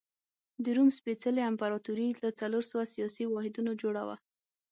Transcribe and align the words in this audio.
د 0.63 0.65
روم 0.75 0.89
سپېڅلې 0.99 1.41
امپراتوري 1.51 2.07
له 2.23 2.29
څلور 2.39 2.63
سوه 2.71 2.83
سیاسي 2.93 3.23
واحدونو 3.29 3.71
جوړه 3.81 4.03
وه. 4.07 4.15